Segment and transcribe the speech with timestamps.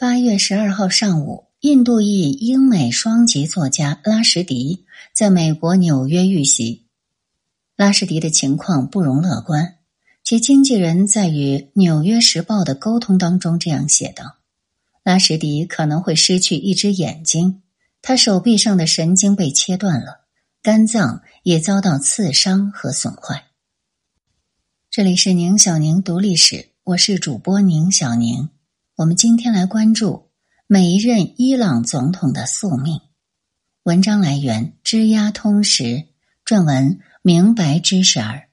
[0.00, 6.86] 八月十二号上午，印度裔英美双籍作家拉什迪在美国纽约遇袭。
[7.76, 9.76] 拉什迪的情况不容乐观，
[10.24, 14.38] 其经纪人在与《纽约时报》的沟通当中这样写道
[15.04, 17.60] ：“拉什迪可能会失去一只眼睛，
[18.00, 20.22] 他手臂上的神经被切断了，
[20.62, 23.48] 肝脏也遭到刺伤和损坏。”
[24.90, 28.48] 这里是宁小宁读历史，我是主播宁小宁。
[29.00, 30.28] 我们今天来关注
[30.66, 33.00] 每一任伊朗总统的宿命。
[33.84, 36.04] 文章来源：知鸦通识，
[36.44, 38.50] 撰文：明白知识儿。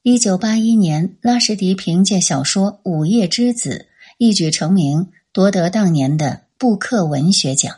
[0.00, 7.76] 一九八一年，拉什迪凭借小说《午夜之子》一举成名，夺得当年的布克文学奖。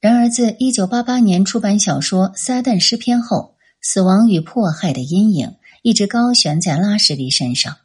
[0.00, 7.76] 然而，自一九八八年出版小说《撒旦诗篇》后，死亡与迫害的阴影一直高悬在拉什迪身上。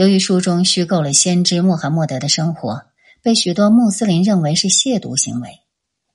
[0.00, 2.84] 由于书中虚构了先知穆罕默德的生活，
[3.20, 5.60] 被许多穆斯林认为是亵渎行为。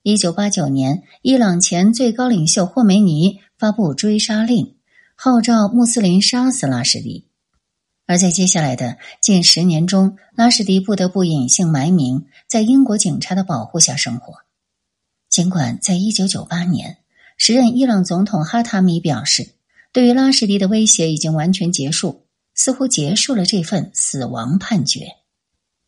[0.02, 4.74] 一九八九年，伊朗前最高领袖霍梅尼发布追杀令，
[5.14, 7.28] 号召穆斯林杀死拉什迪。
[8.06, 14.34] 而在接下来的近十年中，拉什迪不得不隐姓埋名，在英国警察的保护下生活。
[15.28, 16.96] 尽管在一九九八年，
[17.38, 19.50] 时任伊朗总统哈塔米表示，
[19.92, 22.25] 对于拉什迪的威胁已经完全结束。
[22.56, 25.06] 似乎结束了这份死亡判决。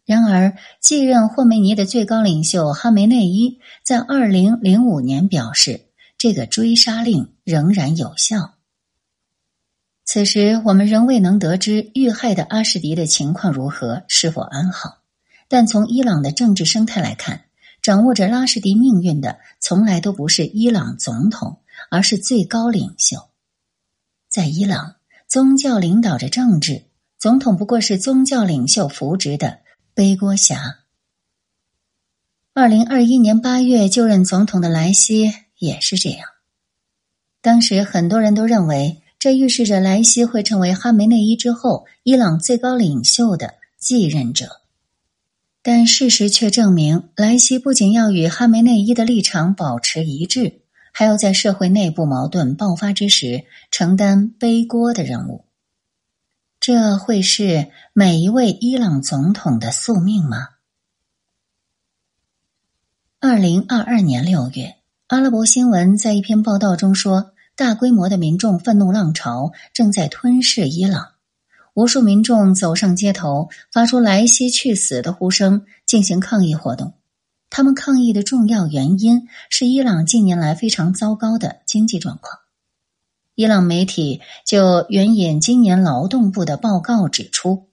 [0.05, 8.55] 然而，继任霍梅尼的最高领袖哈梅内伊在二零零五年表示，这个追杀令仍然有效。
[10.05, 14.98] 此时，我们仍未能得知遇害的阿什迪的情况如何，是否安好。
[15.48, 17.44] 但从伊朗的政治生态来看，
[17.82, 21.60] 掌握着拉什迪命运的从来都不是伊朗总统，
[21.91, 23.28] 而是最高领袖。
[24.30, 24.97] 在伊朗。
[25.28, 26.84] 宗教领导着政治，
[27.18, 29.58] 总统不过是宗教领袖扶植的
[29.92, 30.78] 背锅侠。
[32.54, 36.26] 二零二一年八月就任总统的莱西也是这样。
[37.42, 44.62] 当时很多人都认为，这预示着莱西会成为哈梅内伊之后伊朗最高领袖的继任者。
[45.60, 50.62] 但事实却证明，莱西不仅要与哈梅内伊的立场保持一致。
[50.98, 55.44] 还要在社会内部矛盾爆发之时承担背锅的任务，
[56.59, 60.48] 这会是每一位伊朗总统的宿命吗？
[63.20, 64.75] 二零二二年六月，
[65.06, 71.12] 阿拉伯新闻在一篇报道中说，大规模的民众愤怒浪潮正在吞噬伊朗，
[71.75, 76.94] 无数民众走上街头，发出“莱西去死”的呼声，进行抗议活动。
[77.50, 82.41] 他们抗议的重要原因是伊朗近年来非常糟糕的经济状况。
[83.34, 87.69] 伊朗媒体就援引今年劳动部的报告指出，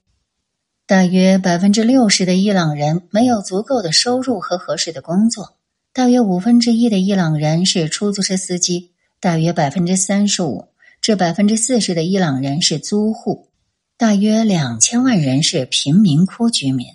[0.86, 5.58] 大约百分之六十的伊朗人没有足够的收入和合适的工作，
[5.92, 10.68] 大约五分之一的伊朗人是出租车司机，大约百分之三十五
[11.02, 13.50] 至百分之四十的伊朗人是租户，
[13.98, 16.88] 大约两千万人是贫民窟居民。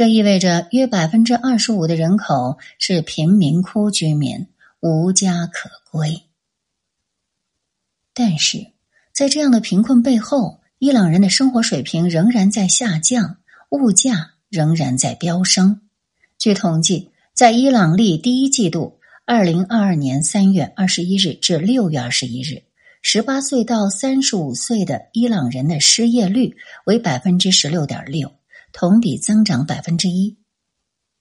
[0.00, 4.46] 这意味着约百分之二十五的人口是贫民窟居民，
[4.80, 6.22] 无家可归。
[8.14, 8.68] 但是
[9.12, 13.36] 在这样的贫困背后，伊朗人的生活水平仍然在下降，
[13.68, 15.82] 物价仍然在飙升。
[16.38, 22.62] 据统计，在伊朗历第一季度（二零二二年三月二十一日至六月二十一日），
[23.02, 26.56] 十八岁到三十五岁的伊朗人的失业率
[26.86, 28.32] 为百分之十六点六。
[28.72, 30.38] 同比增长百分之一。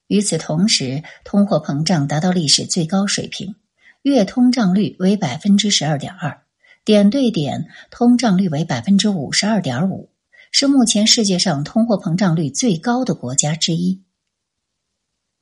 [0.07, 3.55] 与此同时，通货膨胀达到历史最高水平，
[4.01, 6.41] 月通胀率为百分之十二点二，
[6.83, 10.09] 点对点通胀率为百分之五十二点五，
[10.51, 14.01] 是目前世界上通货膨胀率最高的国家之一。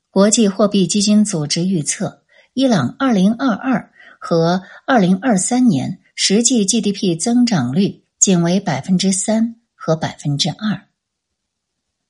[0.10, 10.87] 国际货币基金组织预测，伊朗二零二二和二零二三年实际 GDP 增长率仅为百分之三和百分之二。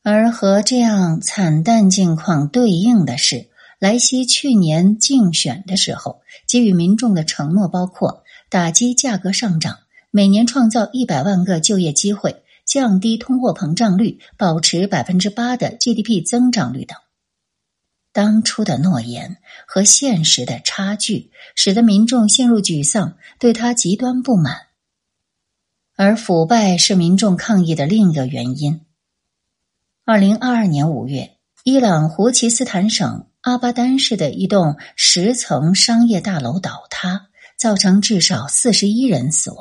[0.10, 9.80] 而和这样惨淡境况对应的是，莱西去年竞选的时候给予民众的承诺包括打击价格上涨、
[10.10, 16.98] 每年创造一百万个就业机会、降低通货膨胀率、保持百分之八的 GDP 增长率等。
[18.14, 19.36] 当初的诺言
[19.68, 24.56] 和现实的差距，使得民众陷入沮丧，对他极端不满。
[25.98, 28.87] 而腐败是民众抗议的另一个原因。
[30.10, 31.32] 二零二二年五月，
[31.66, 37.28] 伊朗胡齐斯坦省阿巴丹市的一栋十层商业大楼倒塌，
[37.58, 39.60] 造成至少四十一人死亡。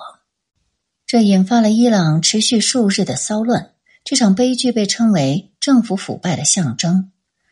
[1.04, 3.72] 这引发了伊朗持续数日的骚乱，
[4.04, 7.10] 这场悲剧被称为政府腐败的象征。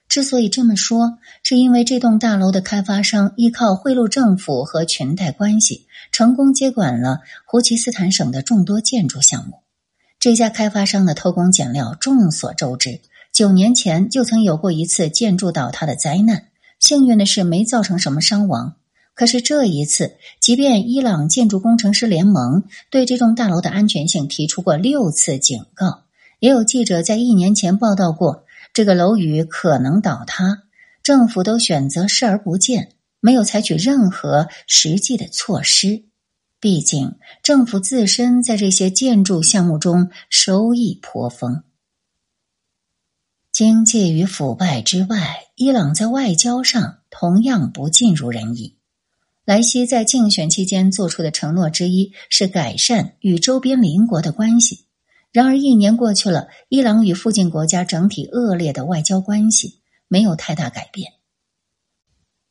[0.08, 9.63] 之所以这么说，是因为这栋大楼的开发商依靠贿赂政府和裙带关系，成功接管了胡奇斯坦省的众多建筑项目。
[10.24, 16.46] 这家开发商的偷工减料众所周知，九年前就曾有过一次建筑倒塌的灾难。
[16.80, 18.76] 幸运的是，没造成什么伤亡。
[19.14, 26.04] 可是这一次，即便伊朗建筑工程师联盟对这栋大楼的安全性提出过六次警告，
[26.38, 30.62] 也有记者在一年前报道过这个楼宇可能倒塌，
[31.02, 36.04] 政府都选择视而不见，没有采取任何实际的措施。
[36.64, 41.62] 毕竟，政府自身在这些建筑项目中收益颇丰。
[43.52, 48.78] 经济与腐败之外，伊朗在外交上同样不尽如人意。
[49.44, 54.86] 莱西在竞选期间做出的承诺之一是改善与周边邻国的关系。
[55.32, 61.12] 然而，一年过去了，伊朗与附近国家整体恶劣的外交关系没有太大改变。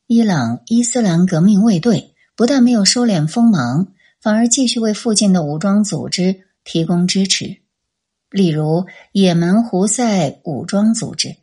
[0.06, 3.88] 伊朗伊斯兰革命卫队不但没有收敛锋芒。
[4.24, 7.58] 反而继续为附近的武装组织提供支持，
[8.30, 11.36] 例如也门胡塞武装组织，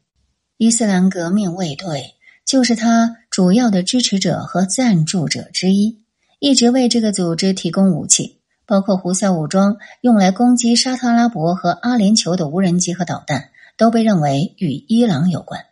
[0.56, 2.14] 伊斯兰革命卫队
[2.46, 6.02] 就是他主要的支持者和赞助者之一，
[6.38, 15.66] 一直为这个组织提供武器，包括胡塞武装用来攻击沙特阿拉伯和阿联酋的无人机和导弹，都被认为与伊朗有关。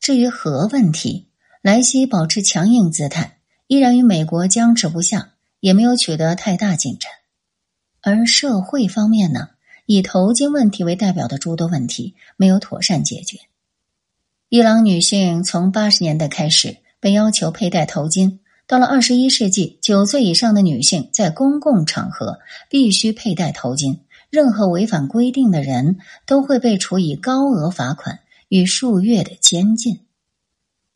[0.00, 1.28] 至于核问题，
[1.62, 3.38] 莱西保持强硬姿态，
[3.68, 5.34] 依然与美国僵持不下。
[5.60, 7.10] 也没有取得太大进展，
[8.00, 9.48] 而社会方面呢，
[9.86, 13.38] 以头巾问题为代表的诸多问题没有妥善解决。
[14.48, 22.38] 伊朗女性从八十年代开始被要求佩戴头巾，到了二十一世纪，九岁以上的女性在公共场合
[22.70, 23.98] 必须佩戴头巾，
[24.30, 30.00] 任何违反规定的人都会被处以高额罚款与数月的监禁。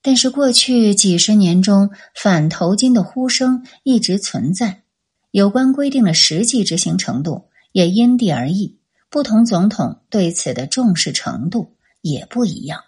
[0.02, 4.82] 但是过去几十年中，反头巾的呼声一直存在。
[5.30, 8.76] 有关规定的实际执行程度也因地而异，
[9.08, 12.80] 不同总统对此的重视程度也不一样。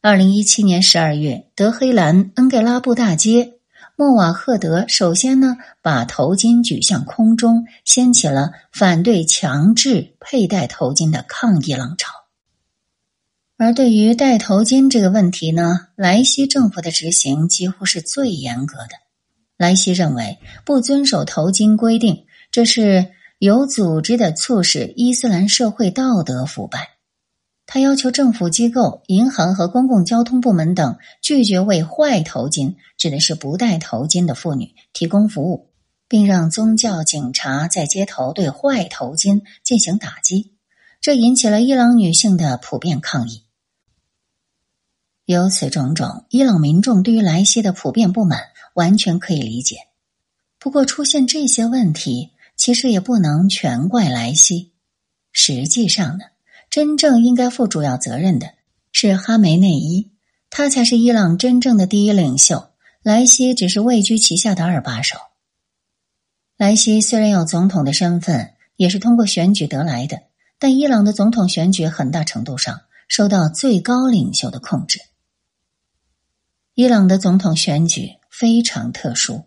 [0.00, 3.54] 二零一七年十二月，德黑兰恩盖拉布大街，
[3.96, 12.12] 莫瓦赫德首先呢把头巾举向空中，掀起了反对强制佩戴头巾的抗议浪潮。
[13.60, 18.90] 而对于戴头巾这个问题呢，莱西政府的执行几乎是最严格的。
[19.56, 23.10] 莱西认为，不遵守头巾规定，这是
[23.40, 26.90] 有组织的促使伊斯兰社会道德腐败。
[27.66, 35.72] 他要求政府机构、银行和公共交通部门等拒绝为坏头巾（指的是不戴头巾的妇女）提供服务，
[36.06, 40.52] 并让宗教警察在街头对坏头巾进行打击。
[41.00, 43.42] 这引起了伊朗女性的普遍抗议。
[45.28, 49.76] 由此种种，伊朗民众对于莱西的普遍不满完全可以理解。
[50.58, 54.72] 不过，出现这些问题，其实也不能全怪莱西。
[55.30, 56.24] 实际上呢，
[56.70, 58.54] 真正应该负主要责任的
[58.90, 60.10] 是哈梅内伊，
[60.48, 62.70] 他才是伊朗真正的第一领袖。
[63.02, 65.18] 莱西只是位居其下的二把手。
[66.56, 70.22] 莱西虽然有总统的身份，也是通过选举得来的，
[70.58, 75.00] 但伊朗的总统选举很大程度上受到最高领袖的控制。
[76.78, 79.46] 伊朗的总统选举非常特殊。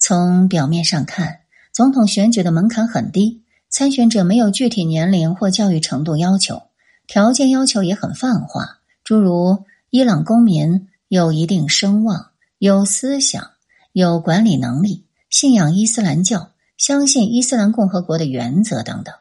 [0.00, 6.64] 从表面上看，总统选举的门槛很低，参选者没有具体年龄或教育程度要求，
[7.06, 13.52] 条件要求也很泛化，诸如伊朗公民有一定声望、有思想、
[13.92, 19.14] 有管理能力、信仰伊斯兰教、相信伊斯兰共和国的原则等等。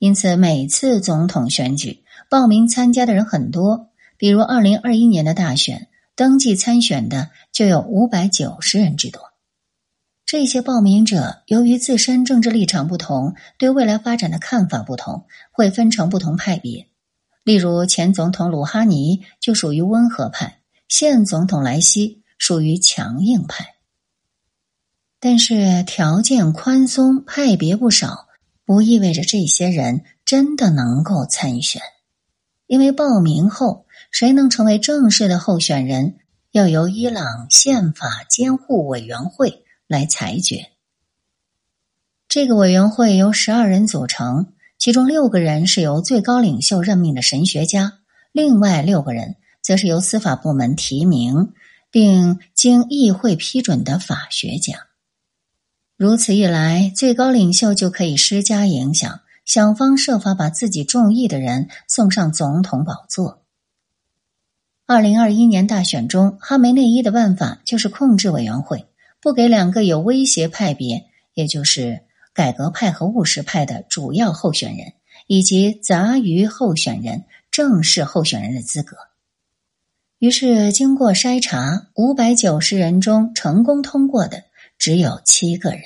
[0.00, 5.86] 因此，每次总统选举报名参加的人很多，比如二零二一年的大选。
[6.18, 9.22] 登记参选的就有五百九十人之多。
[10.26, 16.88] 这些报名者由于自身政治立场不同，对未来发展的看法不同，会分成不同派别。
[17.44, 20.58] 例如，前总统鲁哈尼就属于温和派，
[20.88, 23.76] 现总统莱西属于强硬派。
[25.20, 28.26] 但是，条件宽松、派别不少，
[28.64, 31.80] 不意味着这些人真的能够参选，
[32.66, 33.84] 因为报名后。
[34.10, 36.16] 谁能成为正式的候选人，
[36.52, 40.70] 要由伊朗宪法监护委员会来裁决。
[42.28, 48.00] 这个委员会由十二人组成，其中六个人是由最高领袖任命的神学家，
[48.32, 51.52] 另外六个人则是由司法部门提名
[51.90, 54.88] 并经议会批准的法学家。
[55.96, 63.42] 如此一来，最高领袖就可以施加影响，想方设法把自己中意的人送上总统宝座。
[64.90, 68.86] 二零二一年大选中，哈梅内伊的办法就是控制委员会，
[69.20, 71.04] 不给两个有威胁派别，
[71.34, 72.00] 也就是
[72.32, 74.94] 改革派和务实派的主要候选人
[75.26, 78.96] 以及杂鱼候选人正式候选人的资格。
[80.20, 84.44] 于是，经过筛查，五百九十人中成功通过的
[84.78, 85.82] 只有七个人，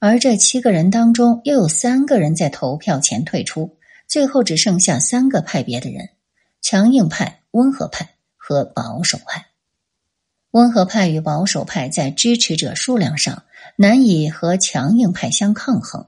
[0.00, 3.76] 而这七个人当中又有三个人在投票前退出，
[4.08, 6.08] 最后只剩下三个派别的人：
[6.60, 9.46] 强硬派、温和派和保守派。
[10.50, 13.44] 温和派与保守派在支持者数量上
[13.76, 16.06] 难以和强硬派相抗衡。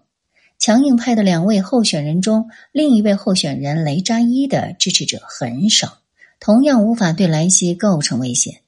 [0.58, 5.98] 强硬派的两位候选人中，另一位候选人雷扎伊的支持者很少。
[6.40, 8.60] 同样无法对莱西构成威胁，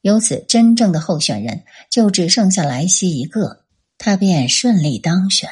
[0.00, 3.64] 由此真正的候选人就只剩下莱西一个，
[3.98, 5.50] 他便顺利当选。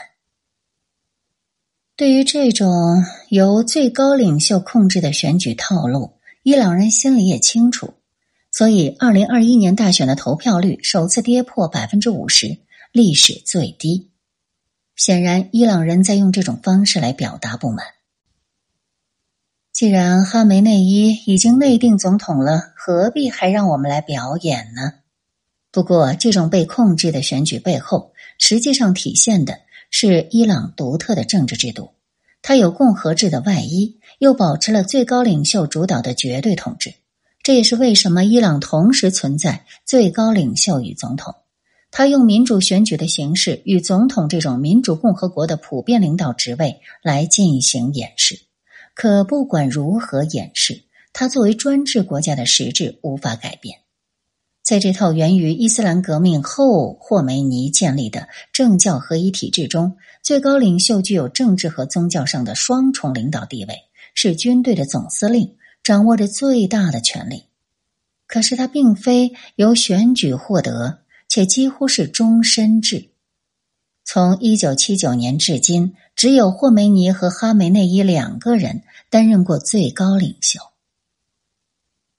[1.96, 6.12] 对于这种由最高领袖控制的选举套路，
[6.44, 7.94] 伊朗人心里也清楚，
[8.52, 12.58] 所以二零二一年大选的投票率首次跌破百分之五十，
[12.92, 14.10] 历史最低。
[14.94, 17.86] 显然，伊朗人在用这种方式来表达不满。
[19.72, 24.92] 既然哈梅内伊已经内定总统了，何必还让我们来表演呢？
[25.70, 29.60] 不过，这种被控制的选举背后，实际上体现的
[29.90, 31.93] 是伊朗独特的政治制度。
[32.46, 36.92] 它有共和制的外衣，又保持了最高领袖主导的绝对统治。
[37.42, 41.34] 这也是为什么伊朗同时存在最高领袖与总统。
[41.90, 48.38] 他用民主选举的形式与总统这种民主共和国的普遍领导职位来进行演示。
[48.92, 50.82] 可不管如何掩饰，
[51.14, 53.78] 它作为专制国家的实质无法改变。
[54.64, 63.74] 在这套源于伊斯兰革命后霍梅尼建立的政教合一体制中，最高领袖具有政治和宗教上的双重领导地位，
[64.14, 67.44] 是军队的总司令，掌握着最大的权力。
[68.26, 73.10] 可是他并非由选举获得，且几乎是终身制。
[74.02, 75.94] 从一九七九年至今。
[76.16, 80.60] 只有霍梅尼和哈梅内伊两个人担任过最高领袖，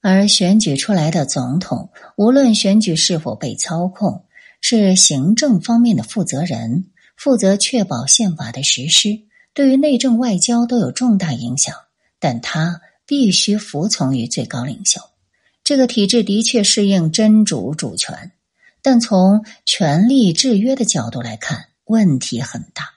[0.08, 4.24] 而选举出来的总统，无论选举是否被操控，
[4.60, 6.84] 是行政方面的负责人，
[7.16, 9.22] 负责确保宪法的实施，
[9.52, 11.74] 对于内政外交都有重大影响。
[12.20, 15.00] 但他必须服从于最高领袖。
[15.64, 18.30] 这个体制的确适应真主主权，
[18.82, 22.90] 但从权力制约的角度来看，问题很大。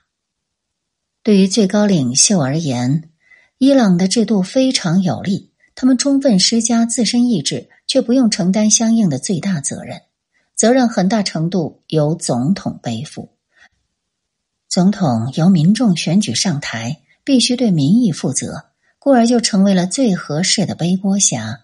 [1.24, 3.10] 对于最高领袖而言，
[3.58, 5.49] 伊朗的制度非常有利，
[5.82, 10.02] 他们充分施加自身意志，却不用承担相应的最大责任，
[10.54, 13.30] 责任很大程度由总统背负。
[14.68, 18.66] 总统由民众选举上台，必须对民意负责，
[19.00, 21.62] 故而就成为了最合适的背锅侠。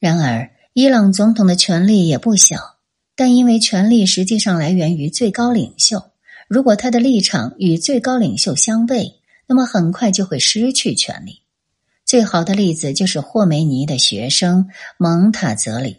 [0.00, 2.78] 然而，伊朗总统的权力也不小，
[3.14, 6.10] 但因为权力实际上来源于最高领袖。
[6.48, 9.12] 如果他的立场与最高领袖相悖，
[9.46, 11.42] 那么很快就会失去权力。
[12.10, 15.98] 最好的例子就是霍梅尼的学生蒙塔泽里，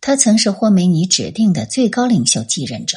[0.00, 2.96] 他曾是霍梅尼指定的最高领袖继任者。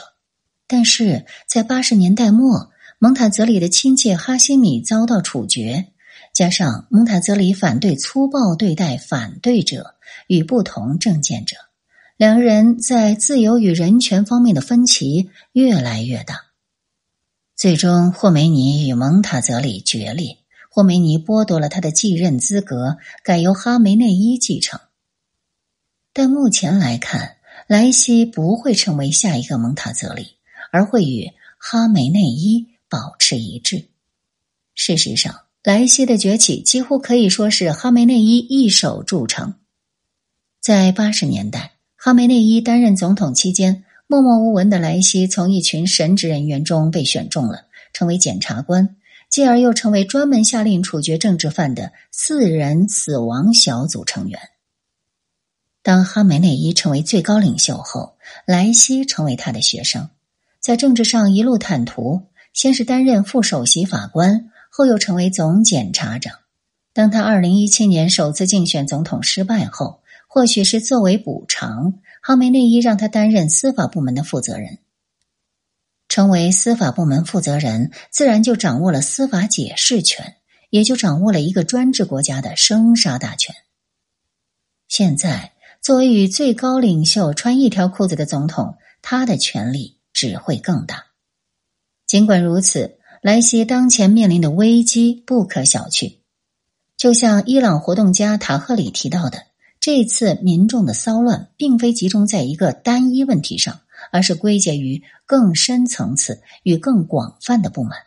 [0.66, 5.88] 但是在八十年代末，蒙塔泽里的亲戚哈希米遭到处决，
[6.34, 9.96] 加上蒙塔泽里反对粗暴对待反对者
[10.28, 11.58] 与不同政见者，
[12.16, 16.46] 两人在自由与人权方面的分歧越来越大。
[17.58, 20.38] 最终，霍梅尼与蒙塔泽里决裂。
[20.78, 24.80] 霍梅尼剥夺了他的继任资格，改由哈梅内伊继承。
[26.14, 30.36] 但目前来看，莱西不会成为下一个蒙塔泽里，
[30.72, 33.86] 而会与哈梅内伊保持一致。
[34.76, 39.56] 事实上，莱西的崛起几乎可以说是哈梅内伊一手铸成。
[40.62, 43.84] 在八十年代，哈梅内伊担任总统期间。
[44.06, 48.96] 默默无闻的莱西从一群神职人员中被选中了，成为检察官，
[49.30, 54.40] 继而又成为专门下令处决政治犯的四人死亡小组成员。
[55.84, 60.10] 当哈梅内伊成为最高领袖后，莱西成为他的学生，
[60.60, 66.34] 在政治上一路坦途，先是担任副首席法官，后又成为总检察长。
[66.94, 71.94] 当他二零一七年首次竞选总统失败后，或许是作为补偿。
[72.22, 74.80] 哈梅内伊让他担任司法部门的负责人，
[76.18, 80.38] 成为司法部门负责人，自然就掌握了司法解释权，
[80.72, 83.56] 也就掌握了一个专制国家的生杀大权。
[84.88, 91.04] 现在，作为与最高领袖穿一条裤子的总统，他的权力只会更大。
[92.08, 96.18] 尽管如此，莱西当前面临的危机不可小觑。
[96.98, 99.44] 就像伊朗活动家塔赫里提到的，
[99.80, 108.00] 这次民众的骚乱并非集中在一个单一问题上，而是归结于更深层次与更广泛的不满。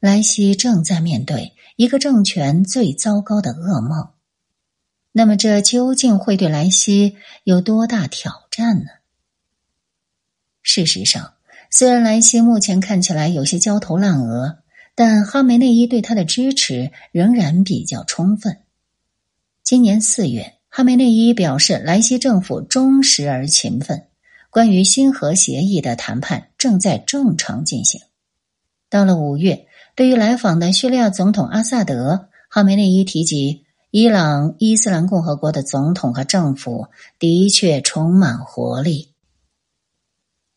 [0.00, 4.10] 莱西正在面对一个政权最糟糕的噩梦。
[5.12, 8.90] 那么，这究竟会对莱西有多大挑战呢？
[10.62, 11.34] 事实上，
[11.70, 14.58] 虽然莱西目前看起来有些焦头烂额。
[14.98, 18.60] 但哈梅内伊对他的支持仍然比较充分。
[19.62, 24.08] 今年四月，哈梅内伊表示，莱西政府忠实而勤奋，
[24.56, 28.00] 关于新核协议的谈判正在正常进行。
[28.88, 36.86] 到了五月，对于来访的叙利亚总统阿萨德，哈梅内伊提及，伊朗伊斯兰共和国的总统和政府
[37.18, 39.12] 的确充满活力。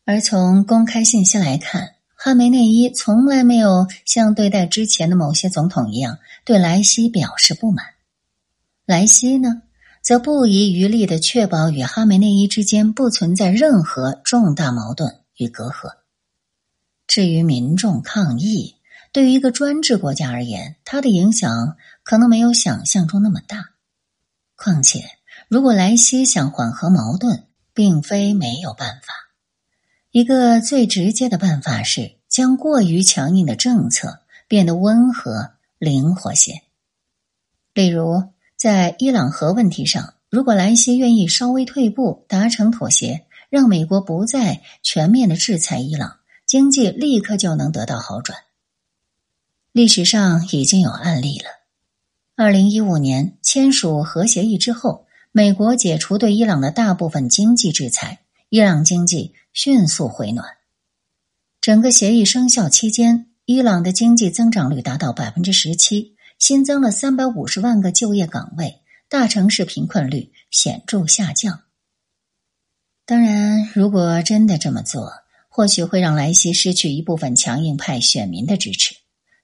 [0.06, 7.84] 而从公开信息来看，哈梅内伊从来没有像对待之前的某些总统一样对莱西表示不满。
[8.86, 9.60] 莱西呢，
[10.00, 15.96] 则不遗余力的确保与哈梅内伊之间不存在任何重大矛盾与隔阂。
[17.06, 18.76] 至于民众抗议，
[19.12, 23.70] 对于一个专制国家而言，它的影响可能没有想象中那么大。
[24.56, 25.04] 况且，
[25.48, 29.30] 如果莱西想缓和矛盾，并非没有办法。
[30.12, 36.62] 一个最直接的办法是将过于强硬的政策变得温和、灵活些。
[37.74, 38.22] 例如，
[38.60, 48.38] 在伊朗核问题上，如果莱西愿意稍微退步，达成妥协，让美国不再全面的制裁伊朗，经济立刻就能得到好转。
[49.72, 51.46] 历史上已经有案例了。
[52.36, 59.34] 二零一五年签署核协议之后，美国解除对伊朗的大部分经济制裁，伊朗经济。
[59.52, 60.46] 迅速回暖。
[61.60, 68.80] 整个协议生效期间，伊朗的经济增长率达到百分之十七，新增了三百五十万个就业岗位，
[69.10, 71.60] 大城市贫困率显著下降。
[73.04, 75.12] 当然，如果真的这么做，
[75.50, 78.94] 或许会让莱西失去一部分强硬派选民的支持，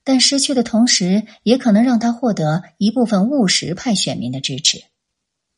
[0.04, 4.82] 但失去的同时，也可能让他获得一部分务实派选民的支持。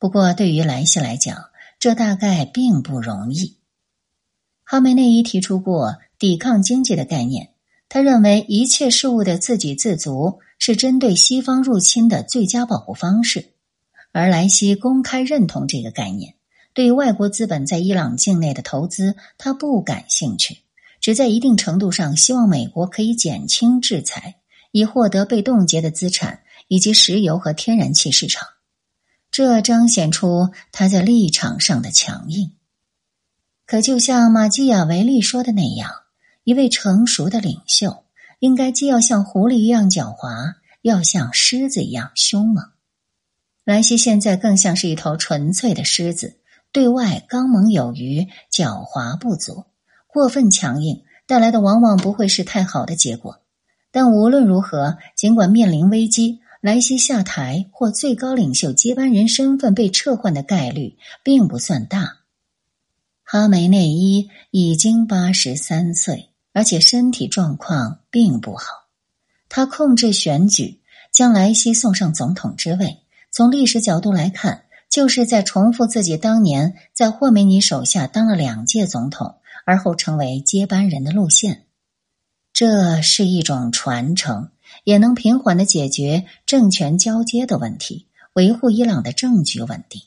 [0.01, 3.59] 不过，对于莱西来讲，这大概并不容易。
[4.65, 7.51] 哈梅内伊提出过抵抗经济的概念，
[7.89, 13.51] 他认为一切事物的自给自足是针对西方入侵的最佳保护方式，
[14.13, 16.35] 而莱西公开认同这个概念。
[16.75, 20.59] 对于外国资本在伊朗境内的投资，他不感兴趣，
[21.01, 24.37] 只在一定程度上希望美国可以减轻制裁，
[24.71, 28.47] 以获得被冻结的资产以及石油和天然气市场。
[29.31, 32.53] 这彰显出他在立场上的强硬。
[33.67, 35.91] 可就像马基雅维利说的那样，
[36.45, 38.05] 一位成熟的领袖
[38.39, 42.65] 应该既要像狐狸一样狡猾，要像狮子一样凶猛。
[43.65, 46.39] 兰西现在更像是一头纯粹的狮子，
[46.73, 49.65] 对外刚猛有余，狡猾不足。
[50.07, 53.43] 过分强硬带来的往往不会是太好的结果。
[53.91, 62.19] 但无论如何，尽管面临危机，莱西下台或最高领袖接班人身份被撤换的概率并不算大。
[63.23, 68.89] 哈梅内伊已经八十三岁，而且身体状况并不好。
[69.49, 70.81] 他控制选举，
[71.13, 73.05] 将莱西送上总统之位。
[73.31, 81.67] 从历史角度来看，就是在重复自己当年在霍梅尼手下当了两届总统，而后成为接班人的路线。
[82.53, 84.51] 这是一种传承，
[84.83, 90.03] 也能平缓的解决政权交接的问题，维护伊朗的政局稳定。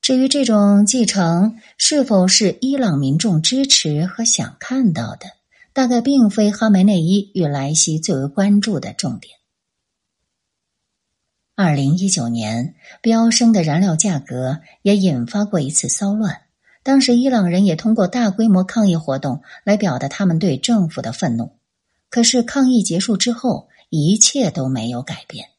[0.00, 5.26] 至于这种继承是否是伊朗民众支持和想看到的，
[5.72, 9.34] 大概并非哈梅内伊与莱西最为关注的重点。
[11.54, 16.42] 二零一九年飙升的燃料价格也引发过一次骚乱，
[16.82, 21.56] 当时伊朗人也通过大规模抗议活动来表达他们对政府的愤怒。
[22.08, 25.50] 可是抗议结束之后，一切都没有改变。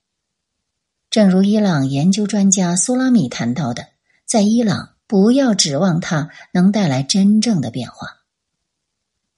[1.09, 3.87] 正如伊朗研究专家苏拉米谈到的。
[4.25, 8.22] 在伊朗，不要指望它能带来真正的变化。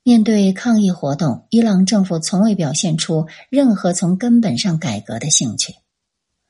[0.08, 5.74] 面对抗议活动，伊朗政府从未表现出任何从根本上改革的兴趣，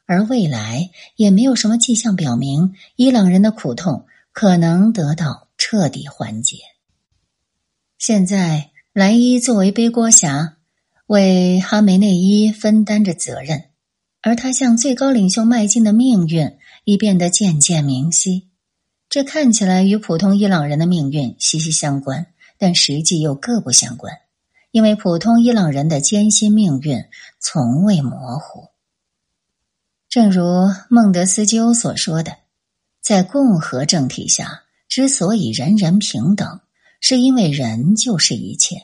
[0.06, 6.58] 而未来也没有什么迹象表明伊朗人的苦痛可能得到彻底缓解。
[7.98, 10.58] 现在，莱伊作为背锅侠，
[11.08, 13.70] 为哈梅内伊分担着责任，
[14.22, 16.58] 而他向最高领袖迈进的命运。
[16.88, 18.48] 已变得渐渐明晰，
[19.10, 24.14] 这看起来与普通伊朗人的命运息息相关，但实际又各不相关。
[24.72, 27.06] 因为普通伊朗人的艰辛命运
[27.40, 28.68] 从未模糊。
[30.10, 30.44] 正如
[30.90, 32.38] 孟德斯鸠所说的，
[33.02, 36.60] 在共和政体下，之所以人人平等，
[37.00, 38.78] 是因为人就是一切；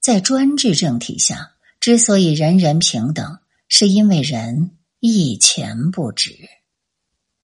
[0.00, 6.34] 在专制政体下，之所以人人平等，是因为人一钱不值。